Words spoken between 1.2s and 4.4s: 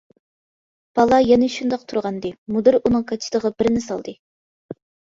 يەنە شۇنداق تۇرغانىدى، مۇدىر ئۇنىڭ كاچىتىغا بىرنى سالدى.